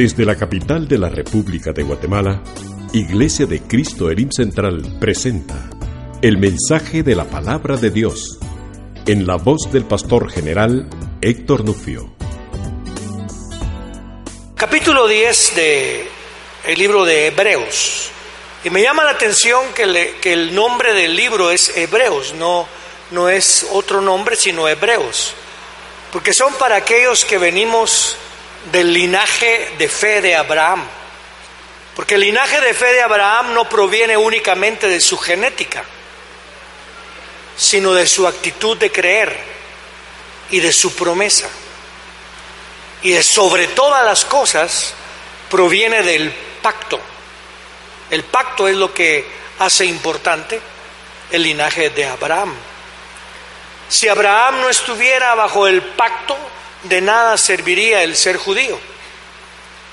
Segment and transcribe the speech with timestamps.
[0.00, 2.42] Desde la capital de la República de Guatemala,
[2.94, 5.68] Iglesia de Cristo Elim Central presenta
[6.22, 8.38] el mensaje de la palabra de Dios
[9.06, 10.88] en la voz del pastor general
[11.20, 12.16] Héctor Nufio.
[14.56, 16.08] Capítulo 10 de
[16.64, 18.10] el libro de Hebreos.
[18.64, 22.66] Y me llama la atención que, que el nombre del libro es Hebreos, no,
[23.10, 25.34] no es otro nombre, sino Hebreos.
[26.10, 28.16] Porque son para aquellos que venimos
[28.64, 30.86] del linaje de fe de Abraham.
[31.96, 35.84] Porque el linaje de fe de Abraham no proviene únicamente de su genética,
[37.56, 39.36] sino de su actitud de creer
[40.50, 41.48] y de su promesa.
[43.02, 44.94] Y de sobre todas las cosas
[45.50, 47.00] proviene del pacto.
[48.10, 49.26] El pacto es lo que
[49.58, 50.60] hace importante
[51.30, 52.54] el linaje de Abraham.
[53.88, 56.36] Si Abraham no estuviera bajo el pacto,
[56.84, 58.78] de nada serviría el ser judío.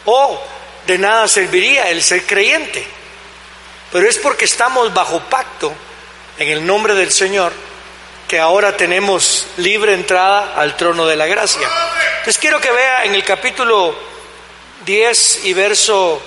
[0.06, 0.42] O
[0.86, 2.86] de nada serviría el ser creyente.
[3.92, 5.74] Pero es porque estamos bajo pacto
[6.38, 7.54] en el nombre del Señor
[8.28, 11.68] que ahora tenemos libre entrada al trono de la gracia.
[12.20, 13.98] Entonces quiero que vea en el capítulo
[14.86, 16.22] 10 y verso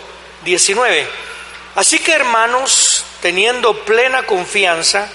[0.45, 1.07] 19.
[1.75, 5.09] Así que hermanos, teniendo plena confianza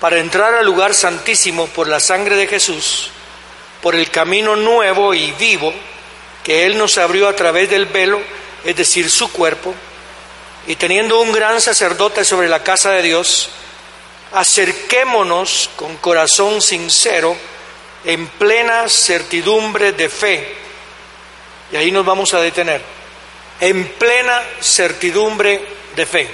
[0.00, 3.10] para entrar al lugar santísimo por la sangre de Jesús,
[3.82, 5.72] por el camino nuevo y vivo
[6.44, 8.20] que Él nos abrió a través del velo,
[8.64, 9.74] es decir, su cuerpo,
[10.66, 13.50] y teniendo un gran sacerdote sobre la casa de Dios,
[14.32, 17.36] acerquémonos con corazón sincero,
[18.04, 20.54] en plena certidumbre de fe.
[21.72, 22.80] Y ahí nos vamos a detener.
[23.60, 25.62] En plena certidumbre
[25.94, 26.28] de fe.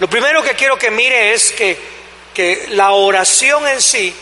[0.00, 1.78] Lo primero que quiero que mire es que,
[2.34, 4.14] que la oración en sí,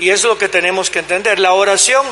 [0.00, 2.04] y es lo que tenemos que entender, la oración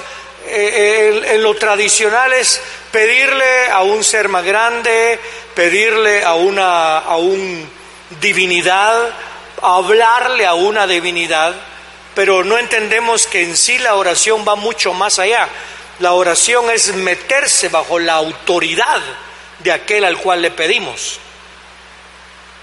[0.47, 2.61] eh, en, en lo tradicional es
[2.93, 5.19] pedirle a un ser más grande,
[5.55, 7.69] pedirle a una a un
[8.21, 9.11] divinidad,
[9.63, 11.55] hablarle a una divinidad,
[12.15, 15.49] pero no entendemos que en sí la oración va mucho más allá.
[15.99, 19.01] La oración es meterse bajo la autoridad
[19.59, 21.19] de aquel al cual le pedimos.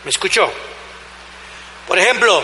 [0.04, 0.52] ¿Me escuchó?
[1.88, 2.44] Por ejemplo,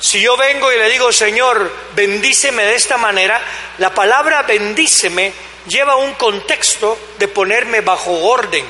[0.00, 3.40] si yo vengo y le digo, Señor, bendíceme de esta manera,
[3.78, 5.32] la palabra bendíceme
[5.66, 8.64] lleva un contexto de ponerme bajo orden.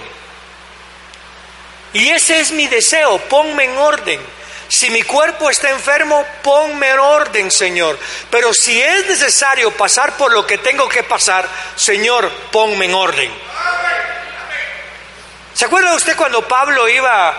[1.93, 4.21] Y ese es mi deseo, ponme en orden.
[4.69, 7.99] Si mi cuerpo está enfermo, ponme en orden, Señor.
[8.31, 13.33] Pero si es necesario pasar por lo que tengo que pasar, Señor, ponme en orden.
[15.55, 17.37] ¿Se acuerda usted cuando Pablo iba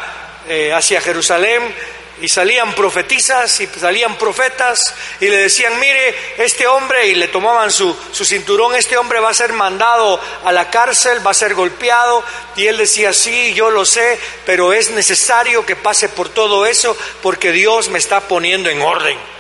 [0.48, 1.74] eh, hacia Jerusalén
[2.22, 4.80] y salían profetizas y salían profetas
[5.20, 9.30] y le decían, mire, este hombre, y le tomaban su, su cinturón, este hombre va
[9.30, 12.24] a ser mandado a la cárcel, va a ser golpeado,
[12.56, 16.96] y él decía, sí, yo lo sé, pero es necesario que pase por todo eso
[17.22, 19.39] porque Dios me está poniendo en orden.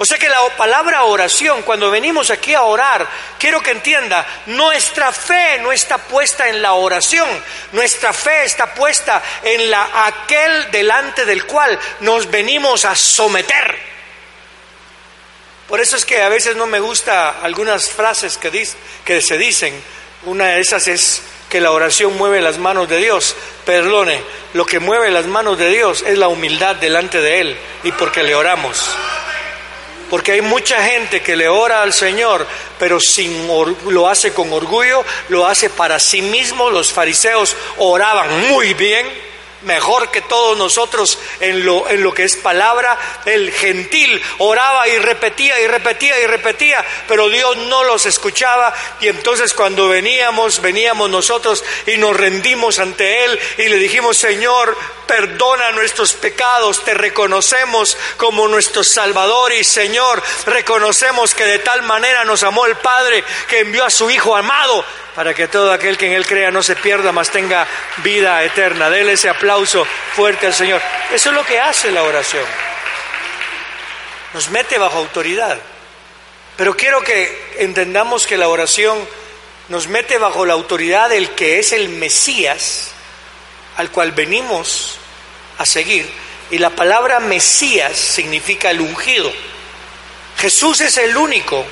[0.00, 5.12] O sea que la palabra oración, cuando venimos aquí a orar, quiero que entienda, nuestra
[5.12, 7.28] fe no está puesta en la oración,
[7.72, 13.76] nuestra fe está puesta en la aquel delante del cual nos venimos a someter.
[15.66, 18.68] Por eso es que a veces no me gusta algunas frases que,
[19.04, 19.82] que se dicen.
[20.24, 23.34] Una de esas es que la oración mueve las manos de Dios.
[23.66, 24.22] Perdone,
[24.54, 28.22] lo que mueve las manos de Dios es la humildad delante de Él y porque
[28.22, 28.96] le oramos.
[30.10, 32.46] Porque hay mucha gente que le ora al Señor,
[32.78, 36.70] pero sin lo hace con orgullo, lo hace para sí mismo.
[36.70, 39.06] Los fariseos oraban muy bien,
[39.62, 42.98] mejor que todos nosotros en lo, en lo que es palabra.
[43.24, 48.74] El gentil oraba y repetía y repetía y repetía, pero Dios no los escuchaba.
[49.00, 54.76] Y entonces cuando veníamos, veníamos nosotros y nos rendimos ante Él y le dijimos, Señor,
[55.06, 62.24] perdona nuestros pecados, te reconocemos como nuestro Salvador y Señor, reconocemos que de tal manera
[62.24, 64.84] nos amó el Padre que envió a su Hijo amado
[65.14, 67.66] para que todo aquel que en Él crea no se pierda, mas tenga
[68.04, 68.88] vida eterna.
[68.88, 69.47] Dele ese aplauso
[70.14, 70.80] fuerte al Señor.
[71.12, 72.44] Eso es lo que hace la oración.
[74.34, 75.58] Nos mete bajo autoridad.
[76.56, 78.98] Pero quiero que entendamos que la oración
[79.68, 82.90] nos mete bajo la autoridad del que es el Mesías,
[83.76, 84.96] al cual venimos
[85.58, 86.10] a seguir.
[86.50, 89.32] Y la palabra Mesías significa el ungido.
[90.38, 91.64] Jesús es el único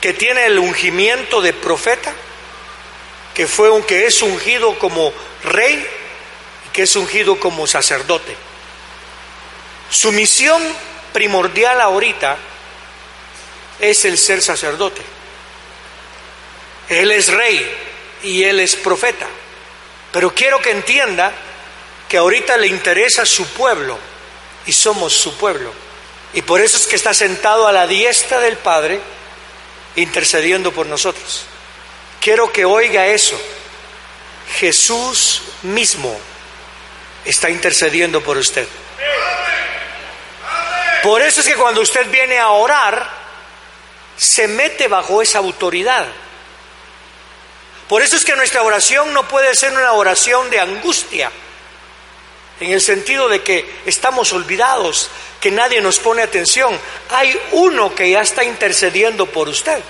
[0.00, 2.12] que tiene el ungimiento de profeta,
[3.34, 5.12] que fue un que es ungido como
[5.44, 5.86] rey
[6.78, 8.36] que es ungido como sacerdote.
[9.90, 10.62] Su misión
[11.12, 12.36] primordial ahorita
[13.80, 15.02] es el ser sacerdote.
[16.88, 17.68] Él es rey
[18.22, 19.26] y él es profeta.
[20.12, 21.32] Pero quiero que entienda
[22.08, 23.98] que ahorita le interesa su pueblo
[24.64, 25.72] y somos su pueblo.
[26.32, 29.00] Y por eso es que está sentado a la diestra del Padre
[29.96, 31.42] intercediendo por nosotros.
[32.20, 33.36] Quiero que oiga eso.
[34.60, 36.16] Jesús mismo
[37.30, 38.66] está intercediendo por usted.
[41.02, 43.08] Por eso es que cuando usted viene a orar,
[44.16, 46.06] se mete bajo esa autoridad.
[47.88, 51.30] Por eso es que nuestra oración no puede ser una oración de angustia,
[52.60, 55.08] en el sentido de que estamos olvidados,
[55.40, 56.78] que nadie nos pone atención.
[57.10, 59.80] Hay uno que ya está intercediendo por usted.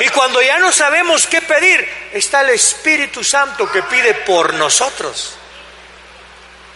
[0.00, 5.36] Y cuando ya no sabemos qué pedir, está el Espíritu Santo que pide por nosotros.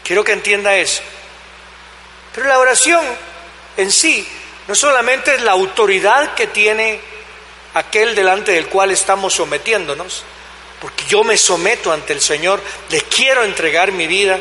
[0.05, 1.03] Quiero que entienda eso.
[2.35, 3.05] Pero la oración
[3.77, 4.29] en sí
[4.69, 7.01] no solamente es la autoridad que tiene
[7.75, 10.23] aquel delante del cual estamos sometiéndonos,
[10.81, 12.61] porque yo me someto ante el Señor,
[12.91, 14.39] le quiero entregar mi vida.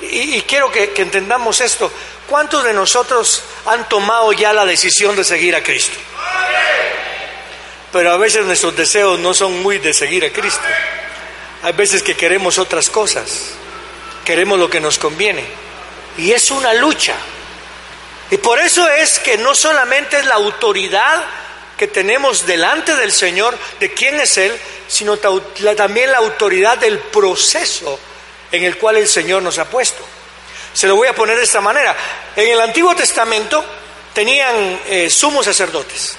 [0.00, 1.90] Y, quiero que, entendamos esto.
[2.28, 5.96] ¿Cuántos de nosotros han tomado ya la decisión de seguir a Cristo?
[7.92, 10.62] Pero a veces nuestros deseos no son muy de seguir a Cristo.
[11.62, 13.54] Hay veces que queremos otras cosas,
[14.28, 15.42] queremos lo que nos conviene.
[16.18, 17.14] Y es una lucha.
[18.30, 21.24] Y por eso es que no solamente es la autoridad
[21.78, 24.54] que tenemos delante del Señor, de quién es Él,
[24.86, 27.98] sino también la autoridad del proceso
[28.52, 30.04] en el cual el Señor nos ha puesto.
[30.74, 31.96] Se lo voy a poner de esta manera.
[32.36, 33.64] En el Antiguo Testamento
[34.12, 36.16] tenían eh, sumos sacerdotes.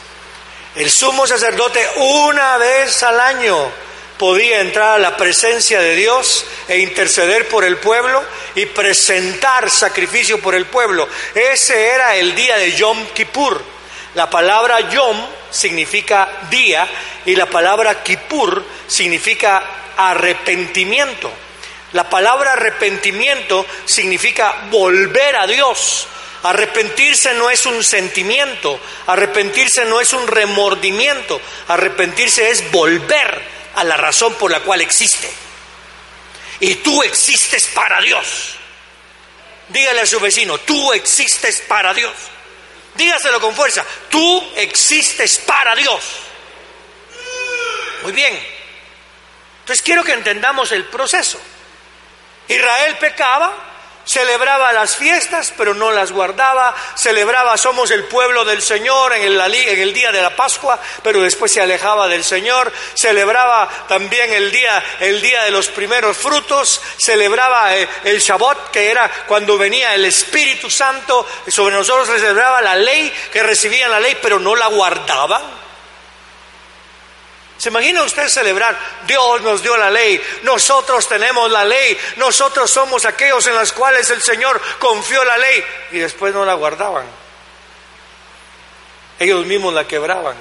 [0.74, 3.72] El sumo sacerdote una vez al año
[4.20, 8.22] podía entrar a la presencia de Dios e interceder por el pueblo
[8.54, 11.08] y presentar sacrificio por el pueblo.
[11.34, 13.64] Ese era el día de Yom Kippur.
[14.16, 15.18] La palabra Yom
[15.50, 16.86] significa día
[17.26, 21.32] y la palabra Kippur significa arrepentimiento.
[21.94, 26.08] La palabra arrepentimiento significa volver a Dios.
[26.44, 31.40] Arrepentirse no es un sentimiento, arrepentirse no es un remordimiento,
[31.70, 35.32] arrepentirse es volver a la razón por la cual existe.
[36.60, 38.56] Y tú existes para Dios.
[39.70, 42.14] Dígale a su vecino, tú existes para Dios.
[42.96, 46.04] Dígaselo con fuerza, tú existes para Dios.
[48.04, 48.38] Muy bien.
[49.62, 51.40] Entonces quiero que entendamos el proceso.
[52.48, 53.69] Israel pecaba,
[54.10, 59.94] celebraba las fiestas, pero no las guardaba, celebraba, somos el pueblo del Señor en el,
[59.94, 65.22] día de la Pascua, pero después se alejaba del Señor, celebraba también el día, el
[65.22, 70.06] día de los primeros frutos, celebraba el, eh, el Shabbat, que era cuando venía el
[70.06, 75.69] Espíritu Santo, sobre nosotros celebraba la ley, que recibían la ley, pero no la guardaban.
[77.60, 78.80] ¿Se imagina usted celebrar?
[79.06, 84.10] Dios nos dio la ley, nosotros tenemos la ley, nosotros somos aquellos en los cuales
[84.12, 85.62] el Señor confió la ley
[85.92, 87.06] y después no la guardaban.
[89.20, 90.38] Ellos mismos la quebraban.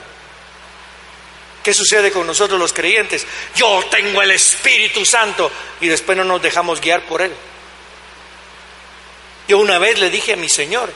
[1.60, 3.26] ¿Qué sucede con nosotros los creyentes?
[3.56, 5.50] Yo tengo el Espíritu Santo
[5.80, 7.34] y después no nos dejamos guiar por Él.
[9.48, 10.92] Yo una vez le dije a mi Señor,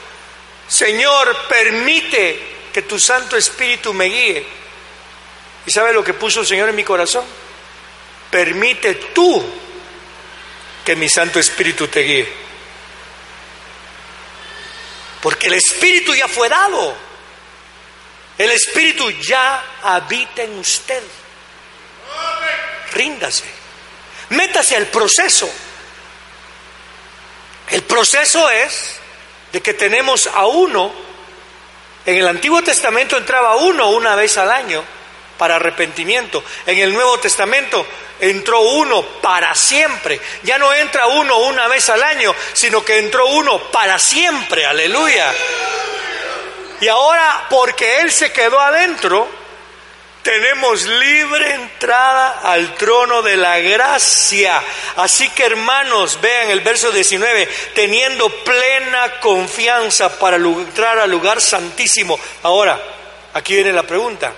[0.69, 2.39] Señor, permite
[2.71, 4.62] que tu Santo Espíritu me guíe.
[5.65, 7.25] ¿Y sabe lo que puso el Señor en mi corazón?
[8.29, 9.43] Permite tú
[10.83, 12.33] que mi Santo Espíritu te guíe.
[15.21, 16.95] Porque el Espíritu ya fue dado.
[18.37, 21.03] El Espíritu ya habita en usted.
[22.91, 23.45] Ríndase.
[24.29, 25.49] Métase al proceso.
[27.69, 28.99] El proceso es
[29.51, 30.91] de que tenemos a uno,
[32.05, 34.83] en el Antiguo Testamento entraba uno una vez al año,
[35.43, 36.41] para arrepentimiento.
[36.65, 37.85] En el Nuevo Testamento
[38.21, 40.17] entró uno para siempre.
[40.43, 44.65] Ya no entra uno una vez al año, sino que entró uno para siempre.
[44.65, 45.33] Aleluya.
[46.79, 49.27] Y ahora, porque Él se quedó adentro,
[50.21, 54.63] tenemos libre entrada al trono de la gracia.
[54.95, 62.17] Así que hermanos, vean el verso 19, teniendo plena confianza para entrar al lugar santísimo.
[62.43, 62.81] Ahora,
[63.33, 64.31] aquí viene la pregunta.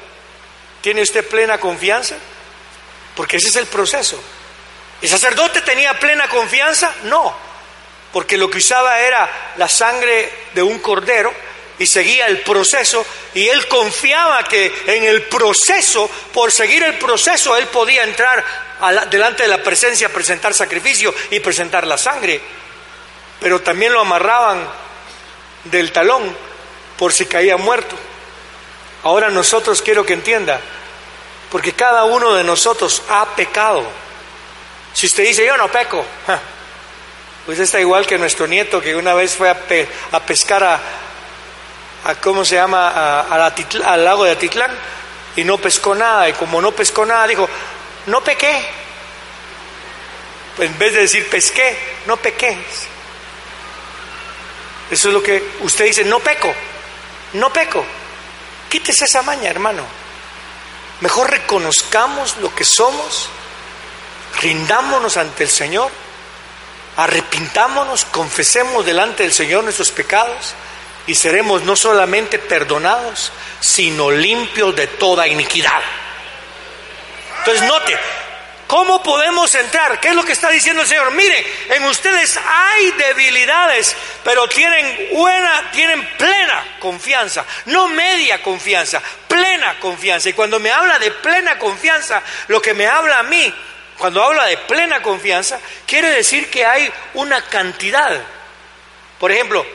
[0.85, 2.15] ¿Tiene usted plena confianza?
[3.15, 4.21] Porque ese es el proceso.
[5.01, 6.93] ¿El sacerdote tenía plena confianza?
[7.05, 7.35] No,
[8.13, 11.33] porque lo que usaba era la sangre de un cordero
[11.79, 17.57] y seguía el proceso y él confiaba que en el proceso, por seguir el proceso,
[17.57, 18.45] él podía entrar
[19.09, 22.39] delante de la presencia, presentar sacrificio y presentar la sangre.
[23.39, 24.69] Pero también lo amarraban
[25.63, 26.37] del talón
[26.95, 27.97] por si caía muerto.
[29.05, 30.59] Ahora nosotros quiero que entienda,
[31.51, 33.83] porque cada uno de nosotros ha pecado.
[34.93, 36.03] Si usted dice, yo no peco,
[37.45, 39.55] pues está igual que nuestro nieto que una vez fue a,
[40.25, 40.79] pescar a,
[42.03, 44.71] a, ¿cómo se llama?, al lago de Atitlán
[45.35, 46.27] y no pescó nada.
[46.27, 47.47] Y como no pescó nada, dijo,
[48.07, 48.65] no pequé.
[50.55, 52.57] Pues en vez de decir pesqué, no pequé.
[54.89, 56.51] Eso es lo que usted dice, no peco,
[57.33, 57.85] no peco.
[58.69, 59.83] Quítese esa maña, hermano.
[61.01, 63.29] Mejor reconozcamos lo que somos
[64.41, 65.91] rindámonos ante el Señor,
[66.97, 70.53] arrepintámonos, confesemos delante del Señor nuestros pecados
[71.07, 75.81] y seremos no solamente perdonados, sino limpios de toda iniquidad.
[77.39, 77.97] Entonces note,
[78.67, 79.99] ¿cómo podemos entrar?
[79.99, 81.11] ¿Qué es lo que está diciendo el Señor?
[81.11, 89.79] Mire, en ustedes hay debilidades, pero tienen buena, tienen plena confianza, no media confianza, plena
[89.79, 90.29] confianza.
[90.29, 93.53] Y cuando me habla de plena confianza, lo que me habla a mí
[93.97, 98.21] cuando habla de plena confianza, quiere decir que hay una cantidad.
[99.19, 99.65] Por ejemplo,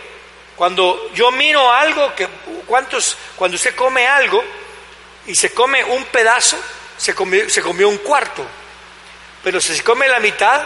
[0.56, 2.28] cuando yo miro algo, que,
[2.66, 4.44] ¿cuántos, cuando usted come algo
[5.26, 6.58] y se come un pedazo,
[6.98, 8.46] se comió, se comió un cuarto.
[9.42, 10.62] Pero si se come la mitad,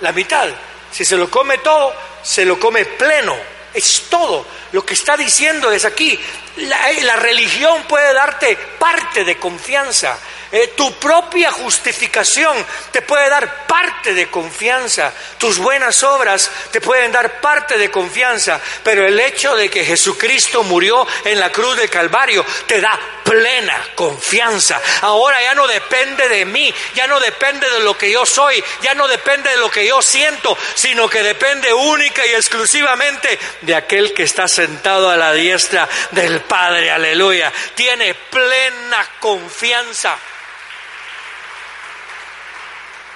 [0.00, 0.48] la mitad.
[0.90, 3.36] Si se lo come todo, se lo come pleno.
[3.72, 4.44] Es todo.
[4.72, 6.18] Lo que está diciendo es aquí.
[6.56, 10.18] La, la religión puede darte parte de confianza
[10.52, 15.12] eh, tu propia justificación te puede dar parte de confianza.
[15.38, 18.60] Tus buenas obras te pueden dar parte de confianza.
[18.82, 23.90] Pero el hecho de que Jesucristo murió en la cruz del Calvario te da plena
[23.94, 24.80] confianza.
[25.02, 28.94] Ahora ya no depende de mí, ya no depende de lo que yo soy, ya
[28.94, 34.12] no depende de lo que yo siento, sino que depende única y exclusivamente de aquel
[34.14, 36.90] que está sentado a la diestra del Padre.
[36.90, 37.50] Aleluya.
[37.74, 40.18] Tiene plena confianza.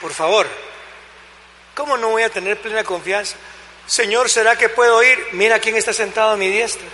[0.01, 0.49] Por favor,
[1.75, 3.37] ¿cómo no voy a tener plena confianza?
[3.87, 5.29] Señor, ¿será que puedo ir?
[5.33, 6.87] Mira quién está sentado a mi diestra.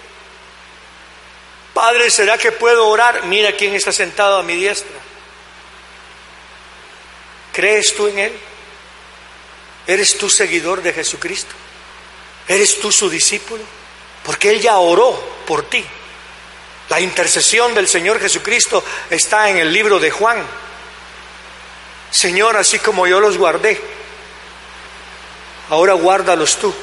[1.73, 3.25] Padre, ¿será que puedo orar?
[3.27, 4.99] Mira quién está sentado a mi diestra.
[7.53, 8.33] ¿Crees tú en Él?
[9.87, 11.55] ¿Eres tú seguidor de Jesucristo?
[12.49, 13.80] ¿Eres tú su discípulo?
[14.25, 15.13] Porque Él ya oró
[15.47, 15.85] por ti.
[16.89, 20.45] La intercesión del Señor Jesucristo está en el libro de Juan.
[22.11, 23.81] Señor, así como yo los guardé,
[25.69, 26.75] ahora guárdalos tú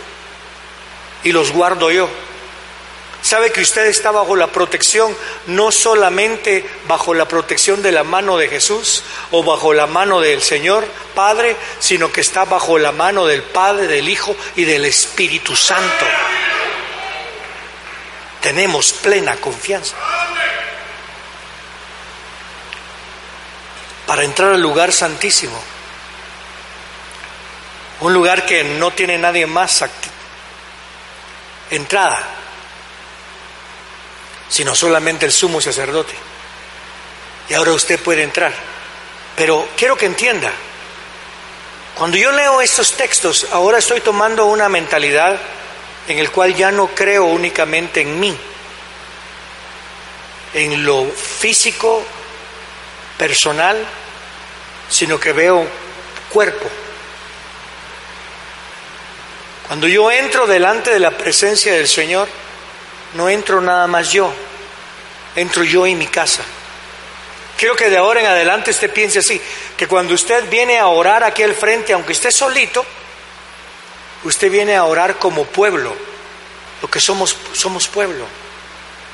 [1.24, 2.10] y los guardo yo.
[3.22, 5.13] Sabe que usted está bajo la protección,
[5.48, 10.41] no solamente bajo la protección de la mano de Jesús o bajo la mano del
[10.41, 15.56] Señor Padre, sino que está bajo la mano del Padre, del Hijo y del Espíritu
[15.58, 16.06] Santo.
[18.41, 19.96] Tenemos plena confianza.
[24.08, 25.62] para entrar al lugar santísimo.
[28.00, 29.84] Un lugar que no tiene nadie más
[31.70, 32.24] entrada,
[34.50, 36.15] sino solamente el sumo sacerdote.
[37.50, 38.53] Y ahora usted puede entrar.
[39.36, 40.51] Pero quiero que entienda,
[41.96, 45.38] cuando yo leo estos textos, ahora estoy tomando una mentalidad
[46.08, 48.38] en el cual ya no creo únicamente en mí,
[50.54, 52.04] en lo físico,
[53.18, 53.86] personal,
[54.90, 55.68] sino que veo
[56.30, 56.70] cuerpo.
[59.68, 62.30] Cuando yo entro delante de la presencia del Señor,
[63.16, 64.32] no entro nada más yo,
[65.36, 66.44] entro yo y mi casa.
[67.58, 69.42] Quiero que de ahora en adelante usted piense así,
[69.76, 72.86] que cuando usted viene a orar aquí al frente, aunque esté solito,
[74.24, 75.96] usted viene a orar como pueblo,
[76.82, 78.26] lo que somos, somos pueblo.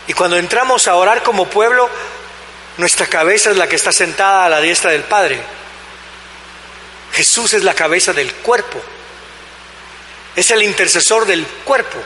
[0.07, 1.89] Y cuando entramos a orar como pueblo,
[2.77, 5.41] nuestra cabeza es la que está sentada a la diestra del Padre.
[7.13, 8.81] Jesús es la cabeza del cuerpo.
[10.35, 11.99] Es el intercesor del cuerpo.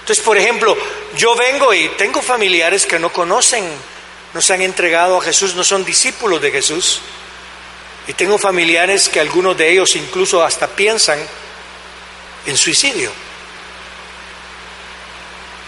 [0.00, 0.76] Entonces, por ejemplo,
[1.16, 3.64] yo vengo y tengo familiares que no conocen,
[4.32, 7.00] no se han entregado a Jesús, no son discípulos de Jesús.
[8.06, 11.18] Y tengo familiares que algunos de ellos incluso hasta piensan
[12.46, 13.10] en suicidio.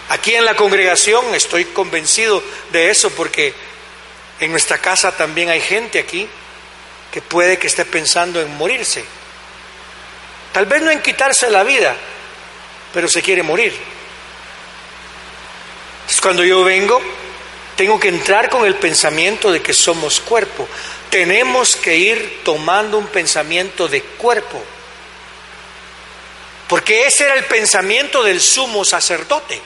[0.09, 2.41] Aquí en la congregación estoy convencido
[2.71, 3.53] de eso porque
[4.39, 6.27] en nuestra casa también hay gente aquí
[7.11, 9.03] que puede que esté pensando en morirse.
[10.53, 11.95] Tal vez no en quitarse la vida,
[12.93, 13.75] pero se quiere morir.
[16.01, 17.01] Entonces cuando yo vengo,
[17.75, 20.67] tengo que entrar con el pensamiento de que somos cuerpo.
[21.09, 24.63] Tenemos que ir tomando un pensamiento de cuerpo.
[26.67, 29.61] Porque ese era el pensamiento del sumo sacerdote.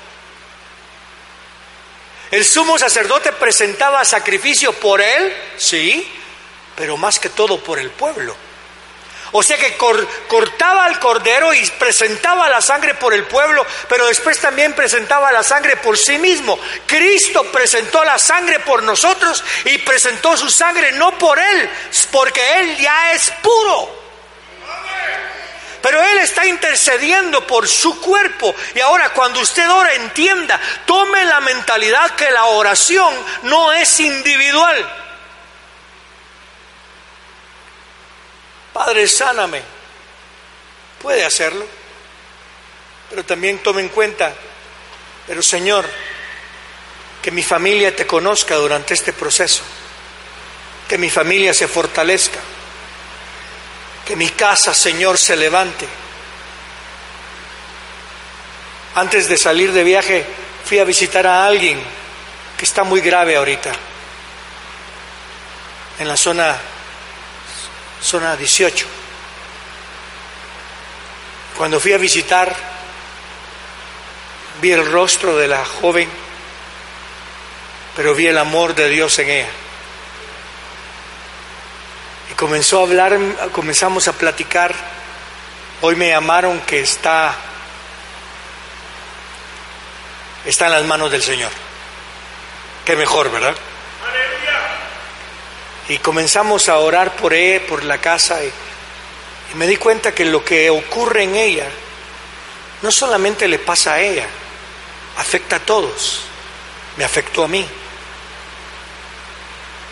[2.29, 6.07] El sumo sacerdote presentaba sacrificio por él, sí,
[6.77, 8.35] pero más que todo por el pueblo.
[9.33, 9.77] O sea que
[10.27, 15.41] cortaba al cordero y presentaba la sangre por el pueblo, pero después también presentaba la
[15.41, 16.59] sangre por sí mismo.
[16.85, 21.69] Cristo presentó la sangre por nosotros y presentó su sangre no por Él,
[22.11, 24.01] porque Él ya es puro.
[25.81, 28.53] Pero Él está intercediendo por su cuerpo.
[28.75, 35.00] Y ahora cuando usted ora, entienda, tome la mentalidad que la oración no es individual.
[38.83, 39.61] Padre, sáname.
[40.99, 41.63] Puede hacerlo,
[43.11, 44.33] pero también tome en cuenta,
[45.27, 45.87] pero Señor,
[47.21, 49.61] que mi familia te conozca durante este proceso,
[50.89, 52.39] que mi familia se fortalezca,
[54.03, 55.85] que mi casa, Señor, se levante.
[58.95, 60.25] Antes de salir de viaje,
[60.65, 61.79] fui a visitar a alguien
[62.57, 63.73] que está muy grave ahorita,
[65.99, 66.59] en la zona
[68.01, 68.85] zona 18.
[71.57, 72.55] Cuando fui a visitar,
[74.61, 76.09] vi el rostro de la joven,
[77.95, 79.49] pero vi el amor de Dios en ella.
[82.31, 83.19] Y comenzó a hablar,
[83.51, 84.73] comenzamos a platicar.
[85.81, 87.35] Hoy me llamaron que está
[90.45, 91.51] está en las manos del Señor.
[92.85, 93.55] Qué mejor, ¿verdad?
[95.87, 98.51] Y comenzamos a orar por él, por la casa, y,
[99.55, 101.67] me di cuenta que lo que ocurre en ella
[102.81, 104.25] no solamente le pasa a ella,
[105.17, 106.21] afecta a todos,
[106.97, 107.67] me afectó a mí.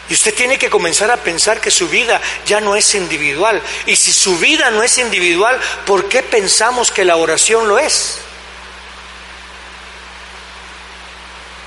[0.09, 3.61] Y usted tiene que comenzar a pensar que su vida ya no es individual.
[3.85, 8.19] Y si su vida no es individual, ¿por qué pensamos que la oración lo es?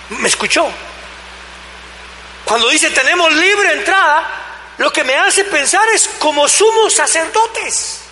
[0.08, 0.68] ¿Me escuchó?
[2.52, 4.28] Cuando dice tenemos libre entrada,
[4.76, 8.02] lo que me hace pensar es como sumos sacerdotes.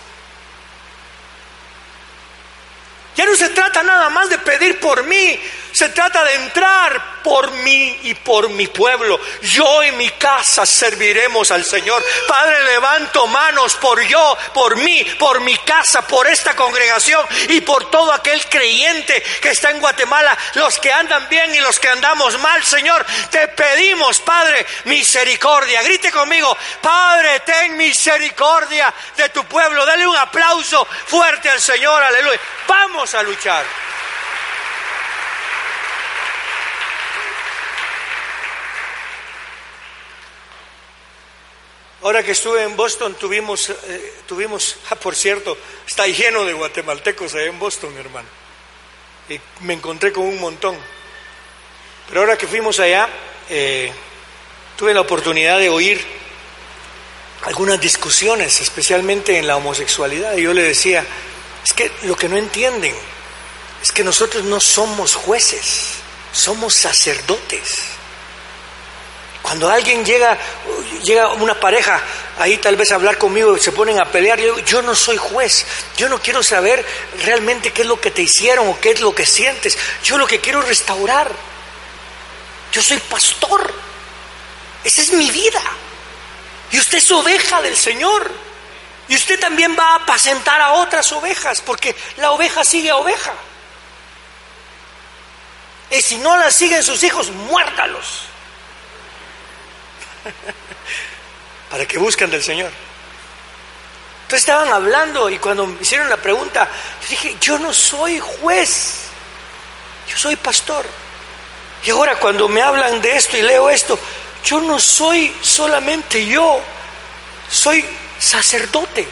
[3.15, 5.39] Ya no se trata nada más de pedir por mí,
[5.71, 9.19] se trata de entrar por mí y por mi pueblo.
[9.41, 12.03] Yo y mi casa serviremos al Señor.
[12.27, 17.89] Padre, levanto manos por yo, por mí, por mi casa, por esta congregación y por
[17.89, 22.37] todo aquel creyente que está en Guatemala, los que andan bien y los que andamos
[22.39, 23.05] mal, Señor.
[23.29, 25.81] Te pedimos, Padre, misericordia.
[25.83, 29.85] Grite conmigo, Padre, ten misericordia de tu pueblo.
[29.85, 32.39] Dale un aplauso fuerte al Señor, aleluya.
[32.67, 33.80] Vamos a luchar.
[42.03, 47.35] Ahora que estuve en Boston tuvimos, eh, tuvimos, ah, por cierto, está lleno de guatemaltecos
[47.35, 48.27] allá en Boston, hermano.
[49.29, 50.75] Y me encontré con un montón.
[52.07, 53.07] Pero ahora que fuimos allá,
[53.49, 53.91] eh,
[54.75, 56.03] tuve la oportunidad de oír
[57.43, 60.35] algunas discusiones, especialmente en la homosexualidad.
[60.35, 61.05] Y yo le decía,
[61.63, 62.95] es que lo que no entienden
[63.81, 65.93] es que nosotros no somos jueces,
[66.33, 67.79] somos sacerdotes.
[69.41, 70.37] Cuando alguien llega,
[71.03, 72.01] llega una pareja
[72.37, 75.65] ahí tal vez a hablar conmigo, se ponen a pelear, yo, yo no soy juez,
[75.97, 76.85] yo no quiero saber
[77.23, 80.27] realmente qué es lo que te hicieron o qué es lo que sientes, yo lo
[80.27, 81.31] que quiero es restaurar.
[82.71, 83.73] Yo soy pastor,
[84.83, 85.61] esa es mi vida.
[86.71, 88.31] Y usted es oveja del Señor.
[89.07, 93.33] Y usted también va a apacentar a otras ovejas, porque la oveja sigue a oveja.
[95.89, 98.30] Y si no la siguen sus hijos, muérdalos.
[101.69, 102.71] para que busquen del Señor.
[104.23, 106.67] Entonces estaban hablando y cuando me hicieron la pregunta,
[107.01, 109.07] yo dije, yo no soy juez,
[110.09, 110.85] yo soy pastor.
[111.83, 113.99] Y ahora cuando me hablan de esto y leo esto,
[114.45, 116.61] yo no soy solamente yo,
[117.49, 117.83] soy
[118.19, 119.07] sacerdote.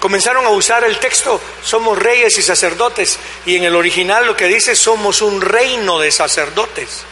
[0.00, 4.46] Comenzaron a usar el texto, somos reyes y sacerdotes, y en el original lo que
[4.46, 7.04] dice, somos un reino de sacerdotes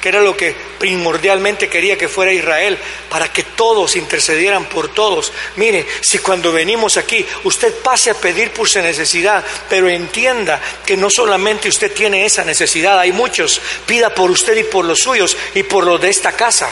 [0.00, 2.78] que era lo que primordialmente quería que fuera Israel,
[3.10, 5.32] para que todos intercedieran por todos.
[5.56, 10.96] Mire, si cuando venimos aquí usted pase a pedir por su necesidad, pero entienda que
[10.96, 15.36] no solamente usted tiene esa necesidad, hay muchos, pida por usted y por los suyos
[15.54, 16.70] y por los de esta casa.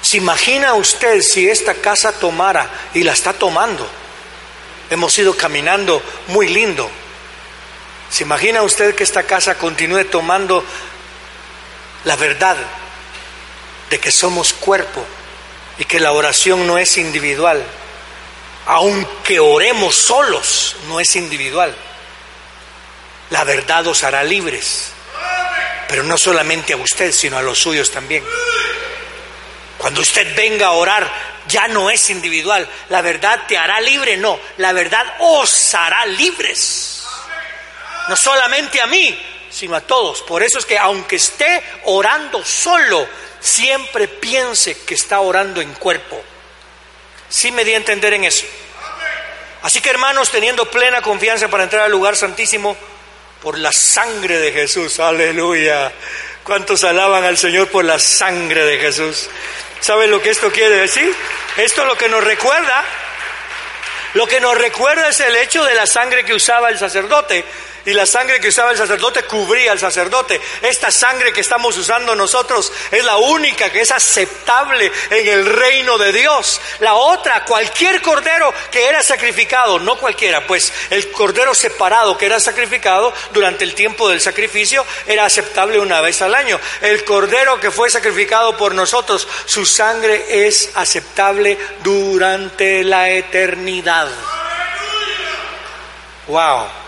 [0.00, 3.88] ¿Se imagina usted si esta casa tomara y la está tomando?
[4.90, 6.90] Hemos ido caminando muy lindo
[8.14, 10.64] ¿Se imagina usted que esta casa continúe tomando
[12.04, 12.56] la verdad
[13.90, 15.04] de que somos cuerpo
[15.78, 17.60] y que la oración no es individual?
[18.66, 21.74] Aunque oremos solos, no es individual.
[23.30, 24.92] La verdad os hará libres,
[25.88, 28.22] pero no solamente a usted, sino a los suyos también.
[29.76, 31.12] Cuando usted venga a orar,
[31.48, 32.70] ya no es individual.
[32.90, 34.38] La verdad te hará libre, no.
[34.58, 36.93] La verdad os hará libres.
[38.08, 39.18] No solamente a mí,
[39.50, 40.22] sino a todos.
[40.22, 43.06] Por eso es que aunque esté orando solo,
[43.40, 46.22] siempre piense que está orando en cuerpo.
[47.28, 48.46] Sí me di a entender en eso.
[49.62, 52.76] Así que hermanos, teniendo plena confianza para entrar al lugar santísimo
[53.42, 55.00] por la sangre de Jesús.
[55.00, 55.92] Aleluya.
[56.42, 59.28] ¿Cuántos alaban al Señor por la sangre de Jesús?
[59.80, 61.14] ¿Saben lo que esto quiere decir?
[61.56, 62.84] Esto lo que nos recuerda,
[64.14, 67.44] lo que nos recuerda es el hecho de la sangre que usaba el sacerdote
[67.86, 70.40] y la sangre que usaba el sacerdote cubría al sacerdote.
[70.62, 75.98] Esta sangre que estamos usando nosotros es la única que es aceptable en el reino
[75.98, 76.60] de Dios.
[76.80, 82.40] La otra, cualquier cordero que era sacrificado, no cualquiera, pues el cordero separado que era
[82.40, 86.58] sacrificado durante el tiempo del sacrificio era aceptable una vez al año.
[86.80, 94.08] El cordero que fue sacrificado por nosotros, su sangre es aceptable durante la eternidad.
[96.26, 96.83] Wow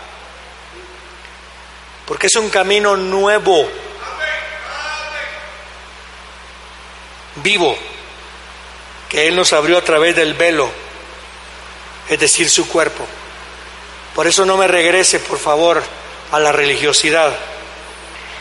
[2.07, 3.69] porque es un camino nuevo,
[7.35, 7.77] vivo,
[9.09, 10.71] que Él nos abrió a través del velo,
[12.07, 13.05] es decir, su cuerpo.
[14.15, 15.83] Por eso no me regrese, por favor,
[16.31, 17.35] a la religiosidad.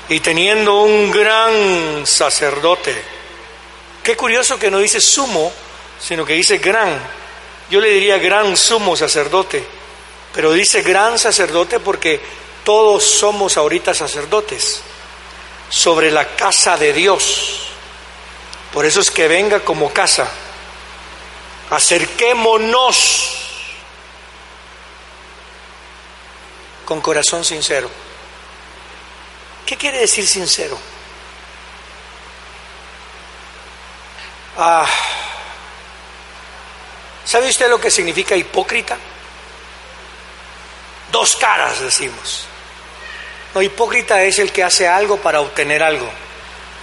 [0.09, 2.95] Y teniendo un gran sacerdote,
[4.05, 5.53] qué curioso que no dice sumo,
[6.01, 7.01] sino que dice gran.
[7.69, 9.65] Yo le diría gran sumo sacerdote,
[10.33, 14.83] pero dice gran sacerdote porque todos somos ahorita sacerdotes
[15.71, 17.69] sobre la casa de Dios.
[18.73, 20.29] Por eso es que venga como casa.
[21.71, 23.37] Acerquémonos
[26.85, 27.89] con corazón sincero.
[29.65, 30.77] ¿Qué quiere decir sincero?
[34.59, 34.89] Ah,
[37.25, 38.99] ¿Sabe usted lo que significa hipócrita?
[41.13, 42.49] Dos caras, decimos.
[43.57, 46.07] No, hipócrita es el que hace algo para obtener algo.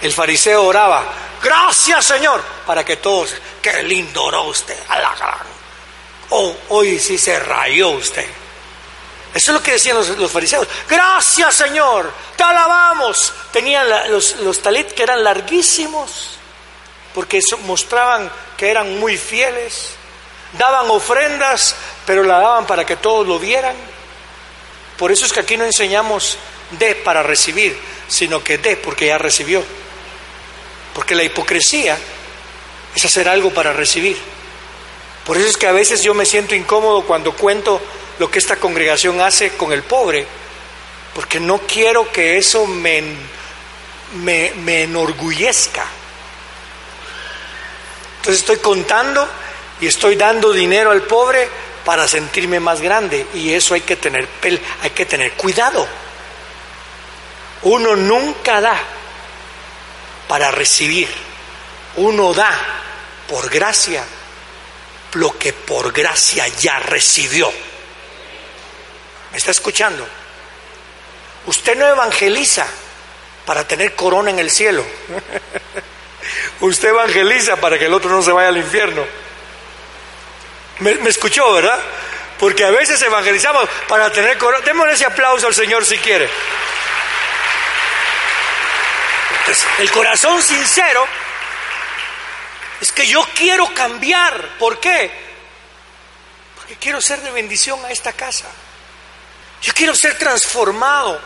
[0.02, 1.04] El fariseo oraba,
[1.40, 3.32] gracias Señor, para que todos,
[3.62, 4.76] qué lindo oró usted.
[6.30, 8.26] Oh, hoy sí se rayó usted.
[9.32, 10.66] Eso es lo que decían los, fariseos.
[10.88, 13.32] Gracias Señor, te alabamos.
[13.52, 16.38] Tenían los, talit que eran larguísimos,
[17.14, 19.90] porque mostraban que eran muy fieles.
[20.58, 23.76] Daban ofrendas, pero la daban para que todos lo vieran.
[24.98, 26.36] Por eso es que aquí no enseñamos
[26.78, 27.76] dé para recibir,
[28.08, 29.64] sino que dé porque ya recibió.
[30.94, 31.98] Porque la hipocresía
[32.94, 34.16] es hacer algo para recibir.
[35.24, 37.80] Por eso es que a veces yo me siento incómodo cuando cuento
[38.18, 40.26] lo que esta congregación hace con el pobre,
[41.14, 43.02] porque no quiero que eso me,
[44.22, 45.86] me, me enorgullezca.
[48.18, 49.28] Entonces estoy contando
[49.80, 51.48] y estoy dando dinero al pobre
[51.84, 54.28] para sentirme más grande y eso hay que tener,
[54.82, 55.86] hay que tener cuidado.
[57.64, 58.78] Uno nunca da
[60.28, 61.08] para recibir,
[61.96, 62.50] uno da
[63.28, 64.04] por gracia
[65.14, 67.50] lo que por gracia ya recibió.
[69.32, 70.06] ¿Me está escuchando?
[71.46, 72.66] Usted no evangeliza
[73.46, 74.84] para tener corona en el cielo.
[76.60, 79.04] Usted evangeliza para que el otro no se vaya al infierno.
[80.80, 81.78] ¿Me, escuchó, verdad?
[82.38, 84.64] Porque a veces evangelizamos para tener corona.
[84.64, 86.28] Démosle ese aplauso al Señor si quiere
[89.78, 91.06] el corazón sincero
[92.80, 94.58] es que yo quiero cambiar.
[94.58, 95.10] ¿Por qué?
[96.56, 98.46] Porque quiero ser de bendición a esta casa.
[99.62, 101.20] Yo quiero ser transformado.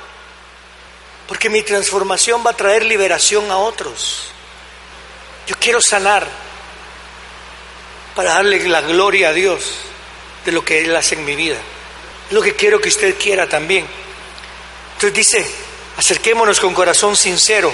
[1.26, 4.30] Porque mi transformación va a traer liberación a otros.
[5.46, 6.26] Yo quiero sanar
[8.14, 9.74] para darle la gloria a Dios
[10.44, 11.58] de lo que Él hace en mi vida.
[12.28, 13.86] Es lo que quiero que usted quiera también.
[14.94, 15.50] Entonces dice,
[15.96, 17.72] acerquémonos con corazón sincero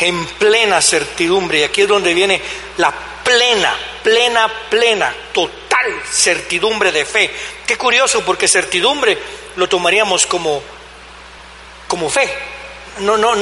[0.00, 1.60] en plena certidumbre.
[1.60, 2.40] Y aquí es donde viene
[2.76, 2.92] la
[3.24, 7.30] plena, plena, plena, total certidumbre de fe.
[7.66, 9.16] Qué curioso, porque certidumbre
[9.56, 10.62] lo tomaríamos como,
[11.86, 12.28] como fe.
[12.98, 13.34] No, no,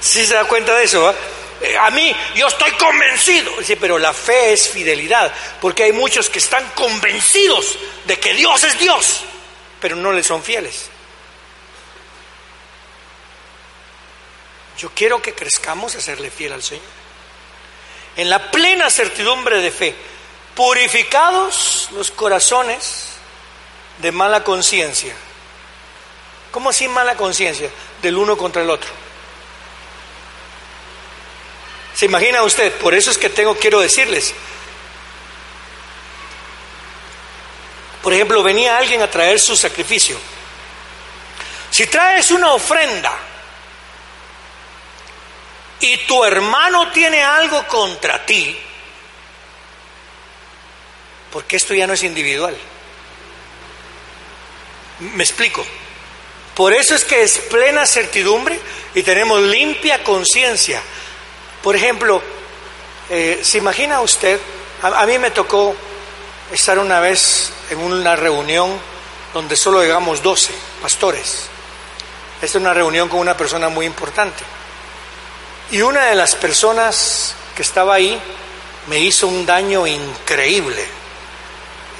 [0.00, 1.14] si se da cuenta de eso,
[1.62, 3.52] eh, A mí, yo estoy convencido.
[3.62, 8.62] Sí, pero la fe es fidelidad, porque hay muchos que están convencidos de que Dios
[8.64, 9.22] es Dios,
[9.80, 10.89] pero no le son fieles.
[14.80, 16.82] Yo quiero que crezcamos a serle fiel al Señor.
[18.16, 19.94] En la plena certidumbre de fe,
[20.54, 23.08] purificados los corazones
[23.98, 25.14] de mala conciencia.
[26.50, 27.68] ¿Cómo así mala conciencia?
[28.00, 28.88] Del uno contra el otro.
[31.94, 32.72] ¿Se imagina usted?
[32.78, 34.32] Por eso es que tengo, quiero decirles.
[38.02, 40.18] Por ejemplo, venía alguien a traer su sacrificio.
[41.70, 43.29] Si traes una ofrenda
[45.80, 48.56] y tu hermano tiene algo contra ti,
[51.32, 52.56] porque esto ya no es individual.
[55.00, 55.64] Me explico.
[56.54, 58.60] Por eso es que es plena certidumbre
[58.94, 60.82] y tenemos limpia conciencia.
[61.62, 62.22] Por ejemplo,
[63.08, 64.38] eh, ¿se imagina usted?
[64.82, 65.74] A, mí me tocó
[66.52, 68.78] estar una vez en una reunión
[69.32, 71.46] donde solo llegamos 12 pastores.
[72.34, 74.42] Esta es una reunión con una persona muy importante.
[75.72, 78.20] Y una de las personas que estaba ahí
[78.88, 80.84] me hizo un daño increíble.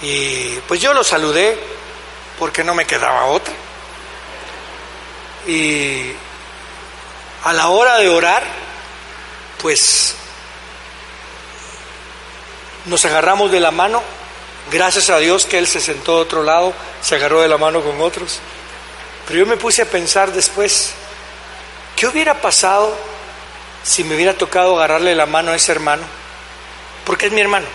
[0.03, 1.57] Y pues yo lo saludé
[2.39, 3.55] porque no me quedaba otra.
[5.47, 6.13] Y
[7.45, 8.43] a la hora de orar,
[9.63, 10.17] pues
[12.87, 14.03] nos agarramos de la mano,
[14.73, 17.83] gracias a Dios que Él se sentó de otro lado, se agarró de la mano
[17.83, 18.41] con otros.
[19.27, 20.93] Pero yo me puse a pensar después,
[21.95, 22.97] ¿qué hubiera pasado
[23.83, 26.03] si me hubiera tocado agarrarle la mano a ese hermano?
[27.05, 27.66] Porque es mi hermano.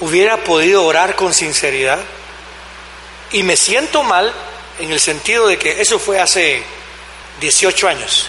[0.00, 2.00] ¿Hubiera podido orar con sinceridad?
[3.30, 4.32] Y me siento mal
[4.78, 6.62] en el sentido de que eso fue hace
[7.40, 8.26] 18 años.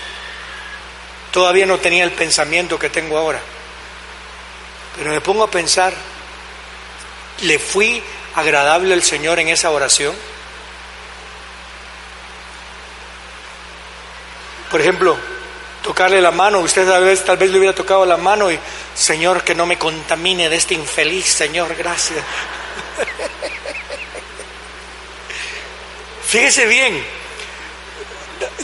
[1.31, 3.41] Todavía no tenía el pensamiento que tengo ahora.
[4.95, 5.93] Pero me pongo a pensar,
[7.41, 8.03] ¿le fui
[8.35, 10.15] agradable al Señor en esa oración?
[14.69, 15.17] Por ejemplo,
[15.83, 18.57] tocarle la mano, usted tal vez, tal vez le hubiera tocado la mano y,
[18.95, 22.23] Señor, que no me contamine de este infeliz, Señor, gracias.
[26.25, 27.03] Fíjese bien,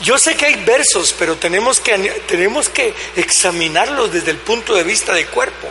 [0.01, 1.95] yo sé que hay versos, pero tenemos que,
[2.27, 5.67] tenemos que examinarlos desde el punto de vista del cuerpo.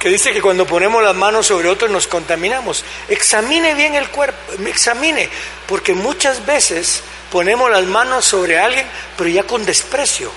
[0.00, 2.84] Que dice que cuando ponemos las manos sobre otros nos contaminamos.
[3.08, 5.28] Examine bien el cuerpo, examine,
[5.66, 8.86] porque muchas veces ponemos las manos sobre alguien,
[9.16, 10.30] pero ya con desprecio.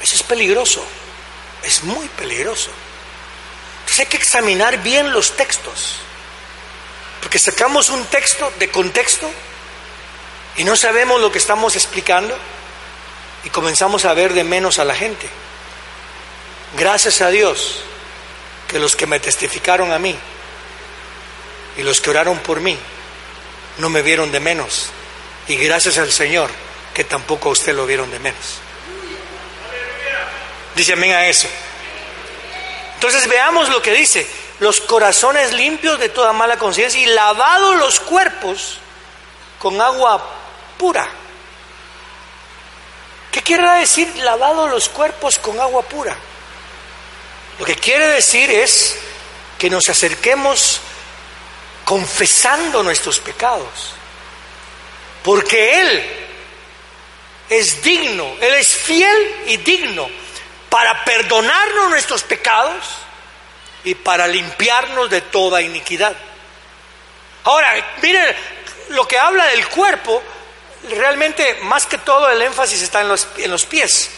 [0.00, 0.84] Eso es peligroso,
[1.62, 2.70] es muy peligroso.
[3.80, 5.96] Entonces hay que examinar bien los textos.
[7.20, 9.30] Porque sacamos un texto de contexto
[10.56, 12.36] y no sabemos lo que estamos explicando
[13.44, 15.28] y comenzamos a ver de menos a la gente.
[16.76, 17.80] Gracias a Dios
[18.68, 20.16] que los que me testificaron a mí
[21.76, 22.78] y los que oraron por mí
[23.78, 24.90] no me vieron de menos.
[25.48, 26.50] Y gracias al Señor
[26.94, 28.58] que tampoco a usted lo vieron de menos.
[30.74, 31.48] Dice amén a eso.
[32.94, 34.26] Entonces veamos lo que dice
[34.60, 38.78] los corazones limpios de toda mala conciencia y lavados los cuerpos
[39.58, 40.24] con agua
[40.78, 41.08] pura.
[43.32, 46.16] ¿Qué quiere decir lavado los cuerpos con agua pura?
[47.58, 48.96] Lo que quiere decir es
[49.58, 50.80] que nos acerquemos
[51.84, 53.94] confesando nuestros pecados.
[55.24, 56.06] Porque Él
[57.48, 60.08] es digno, Él es fiel y digno
[60.68, 62.84] para perdonarnos nuestros pecados
[63.84, 66.14] y para limpiarnos de toda iniquidad.
[67.44, 68.36] Ahora, miren,
[68.90, 70.22] lo que habla del cuerpo,
[70.90, 74.10] realmente más que todo el énfasis está en los, en los pies,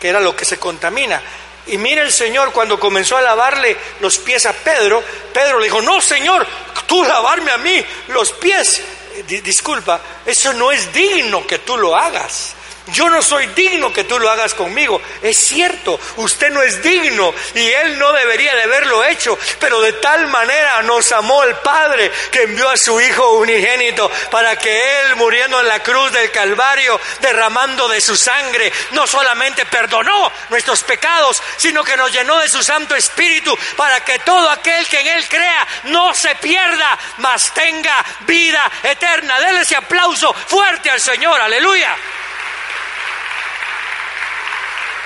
[0.00, 1.20] que era lo que se contamina.
[1.66, 5.80] Y mire el Señor cuando comenzó a lavarle los pies a Pedro, Pedro le dijo,
[5.82, 6.46] no Señor,
[6.86, 8.82] tú lavarme a mí los pies.
[9.26, 12.54] Disculpa, eso no es digno que tú lo hagas.
[12.88, 15.00] Yo no soy digno que tú lo hagas conmigo.
[15.22, 19.92] Es cierto, usted no es digno y Él no debería de haberlo hecho, pero de
[19.94, 25.16] tal manera nos amó el Padre que envió a su Hijo unigénito para que Él,
[25.16, 31.40] muriendo en la cruz del Calvario, derramando de su sangre, no solamente perdonó nuestros pecados,
[31.56, 35.28] sino que nos llenó de su Santo Espíritu para que todo aquel que en Él
[35.28, 39.38] crea no se pierda, mas tenga vida eterna.
[39.38, 41.96] Denle ese aplauso fuerte al Señor, aleluya.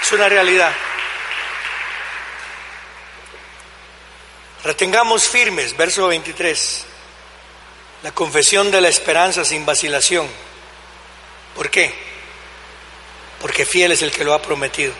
[0.06, 0.70] Es una realidad.
[4.62, 6.84] Retengamos firmes, verso 23,
[8.04, 10.28] la confesión de la esperanza sin vacilación.
[11.56, 11.92] ¿Por qué?
[13.40, 14.92] Porque fiel es el que lo ha prometido.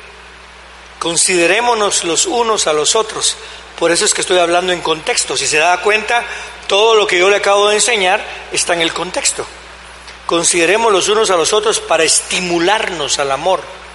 [0.99, 3.37] Considerémonos los unos a los otros.
[3.79, 5.37] Por eso es que estoy hablando en contexto.
[5.37, 6.25] Si se da cuenta,
[6.67, 9.47] todo lo que yo le acabo de enseñar está en el contexto.
[10.27, 13.86] Consideremos los unos a los otros para estimularnos al amor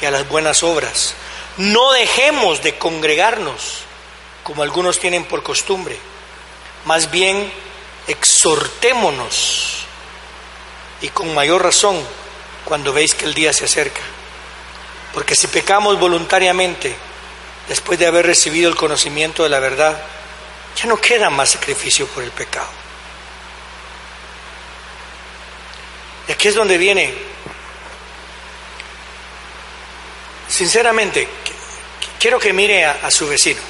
[0.00, 1.14] y a las buenas obras.
[1.56, 3.86] No dejemos de congregarnos
[4.42, 5.98] como algunos tienen por costumbre.
[6.84, 7.52] Más bien,
[8.06, 9.78] exhortémonos
[11.00, 12.00] y con mayor razón
[12.64, 14.02] cuando veis que el día se acerca.
[15.12, 16.94] Porque si pecamos voluntariamente,
[17.68, 20.00] después de haber recibido el conocimiento de la verdad,
[20.76, 22.68] ya no queda más sacrificio por el pecado.
[26.28, 27.14] Y aquí es donde viene,
[30.48, 31.28] sinceramente,
[32.18, 33.60] quiero que mire a, su vecino,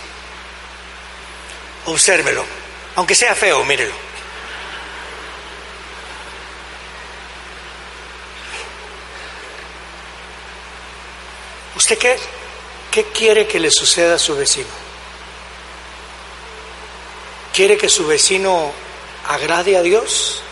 [1.87, 2.45] obsérvelo,
[2.97, 3.95] aunque sea feo, mírelo.
[11.77, 12.19] ¿Usted qué,
[12.91, 14.87] qué quiere que le suceda a su vecino?
[17.53, 18.73] ¿Quiere que su vecino
[19.29, 20.43] agrade a Dios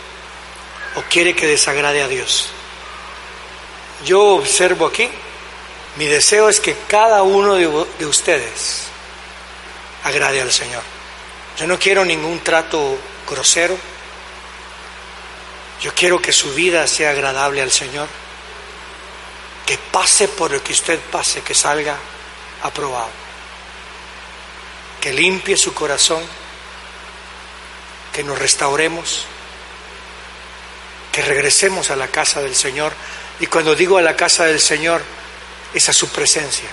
[0.96, 2.50] o quiere que desagrade a Dios?
[4.04, 5.10] Yo observo aquí,
[5.96, 7.66] mi deseo es que cada uno de,
[8.06, 8.84] ustedes
[10.02, 10.82] agrade al Señor.
[11.56, 13.78] Yo no quiero ningún trato grosero.
[15.80, 18.08] Yo quiero que su vida sea agradable al Señor.
[19.64, 21.96] Que pase por lo que usted pase, que salga
[22.62, 23.10] aprobado.
[25.00, 26.22] Que limpie su corazón
[28.12, 29.24] que nos restauremos,
[31.10, 32.92] que regresemos a la casa del Señor.
[33.40, 35.02] Y cuando digo a la casa del Señor,
[35.74, 36.68] es a su presencia.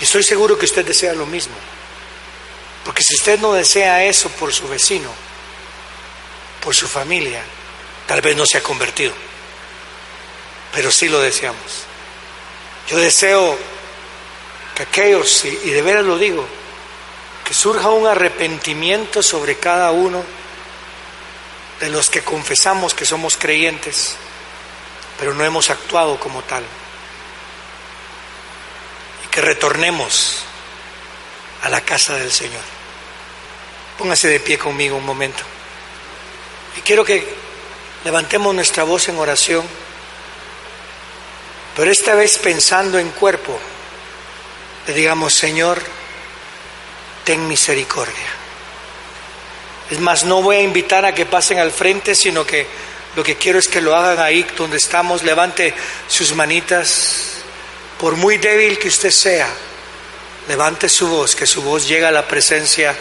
[0.00, 1.54] Y estoy seguro que usted desea lo mismo.
[2.84, 5.10] Porque si usted no desea eso por su vecino,
[6.62, 7.42] por su familia,
[8.06, 9.12] tal vez no se ha convertido.
[10.72, 11.84] Pero sí lo deseamos.
[12.88, 13.58] Yo deseo
[14.76, 16.46] que aquellos, y de veras lo digo,
[17.44, 20.22] que surja un arrepentimiento sobre cada uno
[21.80, 24.16] de los que confesamos que somos creyentes,
[25.18, 26.64] pero no hemos actuado como tal.
[29.36, 30.38] Que retornemos
[31.62, 32.62] a la casa del Señor.
[33.98, 35.42] Póngase de pie conmigo un momento.
[36.78, 37.22] Y quiero que
[38.02, 39.62] levantemos nuestra voz en oración,
[41.76, 43.60] pero esta vez pensando en cuerpo,
[44.86, 45.82] le digamos, Señor,
[47.22, 48.14] ten misericordia.
[49.90, 52.66] Es más, no voy a invitar a que pasen al frente, sino que
[53.14, 55.24] lo que quiero es que lo hagan ahí donde estamos.
[55.24, 55.74] Levante
[56.08, 57.35] sus manitas,
[57.98, 59.48] por muy débil que usted sea,
[60.48, 62.94] levante su voz, que su voz llegue a la presencia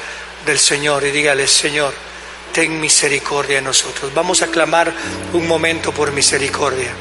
[0.45, 1.93] del Señor y dígale, Señor,
[2.53, 4.13] ten misericordia de nosotros.
[4.13, 4.93] Vamos a clamar
[5.33, 6.91] un momento por misericordia.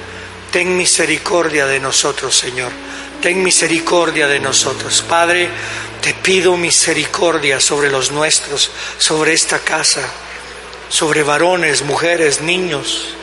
[0.51, 2.73] Ten misericordia de nosotros, Señor.
[3.21, 5.03] Ten misericordia de nosotros.
[5.09, 5.49] Padre,
[6.01, 10.03] te pido misericordia sobre los nuestros, sobre esta casa,
[10.89, 13.15] sobre varones, mujeres, niños.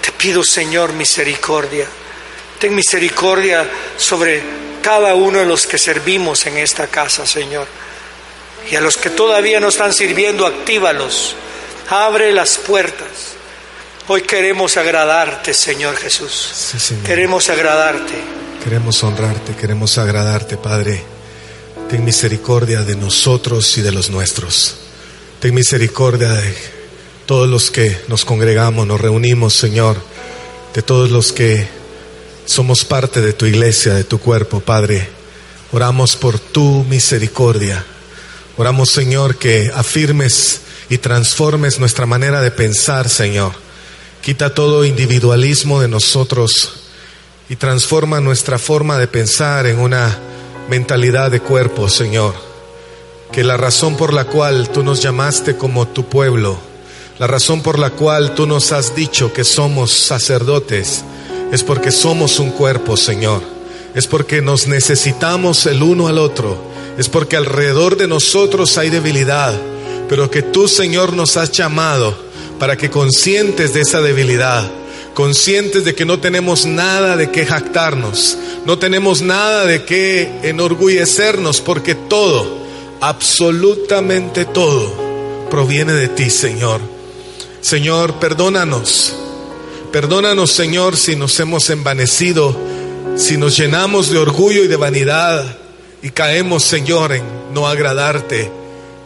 [0.00, 1.86] Te pido, Señor, misericordia.
[2.58, 4.42] Ten misericordia sobre
[4.82, 7.66] cada uno de los que servimos en esta casa, Señor.
[8.70, 11.34] Y a los que todavía no están sirviendo, actívalos.
[11.88, 13.34] Abre las puertas.
[14.06, 16.72] Hoy queremos agradarte, Señor Jesús.
[17.04, 18.14] Queremos agradarte.
[18.62, 21.02] Queremos honrarte, queremos agradarte, Padre.
[21.88, 24.76] Ten misericordia de nosotros y de los nuestros.
[25.40, 26.54] Ten misericordia de
[27.26, 29.96] todos los que nos congregamos, nos reunimos, Señor,
[30.74, 31.66] de todos los que
[32.46, 35.08] somos parte de tu iglesia, de tu cuerpo, Padre.
[35.72, 37.84] Oramos por tu misericordia.
[38.56, 43.52] Oramos, Señor, que afirmes y transformes nuestra manera de pensar, Señor.
[44.22, 46.84] Quita todo individualismo de nosotros
[47.48, 50.18] y transforma nuestra forma de pensar en una
[50.68, 52.34] mentalidad de cuerpo, Señor.
[53.32, 56.58] Que la razón por la cual tú nos llamaste como tu pueblo,
[57.18, 61.04] la razón por la cual tú nos has dicho que somos sacerdotes,
[61.54, 63.40] es porque somos un cuerpo, Señor.
[63.94, 66.58] Es porque nos necesitamos el uno al otro.
[66.98, 69.54] Es porque alrededor de nosotros hay debilidad.
[70.08, 72.12] Pero que tú, Señor, nos has llamado
[72.58, 74.68] para que conscientes de esa debilidad,
[75.14, 78.36] conscientes de que no tenemos nada de qué jactarnos,
[78.66, 82.64] no tenemos nada de qué enorgullecernos, porque todo,
[83.00, 84.92] absolutamente todo,
[85.50, 86.80] proviene de ti, Señor.
[87.60, 89.23] Señor, perdónanos.
[89.94, 92.52] Perdónanos, Señor, si nos hemos envanecido,
[93.14, 95.56] si nos llenamos de orgullo y de vanidad
[96.02, 97.22] y caemos, Señor, en
[97.52, 98.50] no agradarte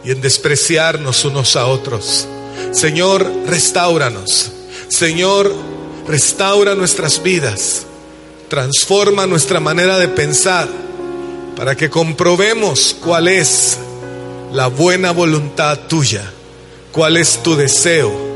[0.03, 2.27] y en despreciarnos unos a otros.
[2.71, 4.51] Señor, restauranos.
[4.87, 5.53] Señor,
[6.07, 7.83] restaura nuestras vidas,
[8.47, 10.67] transforma nuestra manera de pensar
[11.55, 13.77] para que comprobemos cuál es
[14.53, 16.33] la buena voluntad tuya,
[16.91, 18.28] cuál es tu deseo,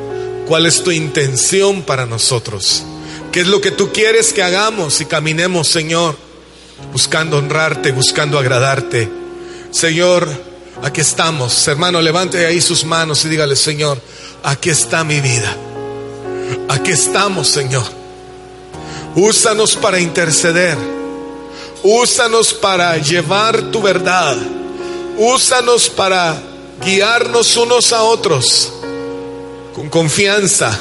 [0.48, 2.84] cuál es tu intención para nosotros,
[3.32, 6.16] qué es lo que tú quieres que hagamos y caminemos, Señor,
[6.92, 9.10] buscando honrarte, buscando agradarte.
[9.72, 10.30] Señor,
[10.84, 11.68] aquí estamos.
[11.68, 14.00] Hermano, levante ahí sus manos y dígale, Señor,
[14.44, 15.56] aquí está mi vida.
[16.70, 17.86] Aquí estamos, Señor.
[19.16, 20.78] Úsanos para interceder.
[21.84, 24.38] Úsanos para llevar tu verdad.
[25.18, 26.42] Úsanos para
[26.84, 28.74] guiarnos unos a otros
[29.74, 30.78] con confianza,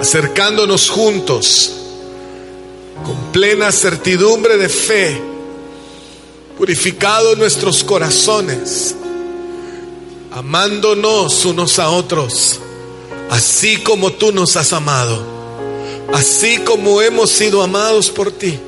[0.00, 1.72] acercándonos juntos,
[3.04, 5.20] con plena certidumbre de fe,
[6.56, 8.94] purificados nuestros corazones,
[10.30, 12.60] amándonos unos a otros,
[13.30, 15.22] así como tú nos has amado,
[16.14, 18.58] así como hemos sido amados por ti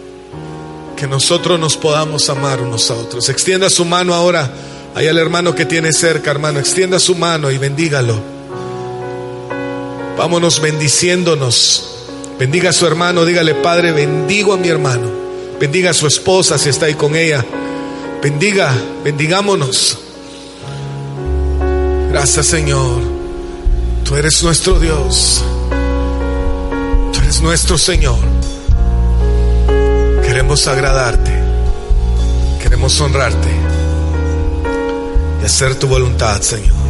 [0.96, 3.28] que nosotros nos podamos amar unos a otros.
[3.28, 4.50] Extienda su mano ahora
[4.94, 6.60] ahí al hermano que tiene cerca, hermano.
[6.60, 8.33] Extienda su mano y bendígalo.
[10.16, 11.90] Vámonos bendiciéndonos.
[12.38, 15.10] Bendiga a su hermano, dígale, Padre, bendigo a mi hermano.
[15.60, 17.44] Bendiga a su esposa si está ahí con ella.
[18.22, 18.72] Bendiga,
[19.04, 19.98] bendigámonos.
[22.10, 23.00] Gracias Señor.
[24.04, 25.42] Tú eres nuestro Dios.
[27.12, 28.18] Tú eres nuestro Señor.
[30.22, 31.32] Queremos agradarte,
[32.62, 33.48] queremos honrarte
[35.40, 36.83] y hacer tu voluntad, Señor.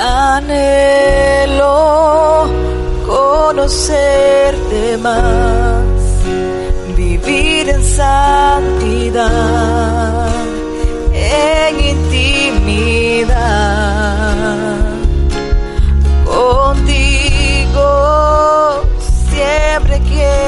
[0.00, 1.66] Anhelo
[3.04, 5.82] conocerte más,
[6.96, 9.26] vivir en santidad,
[11.12, 13.26] en intimidad.
[16.24, 17.82] Contigo
[19.28, 20.47] siempre quiero